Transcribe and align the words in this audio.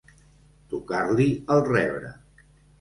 Tocar-li 0.71 1.29
el 1.57 1.63
rebre. 1.71 2.13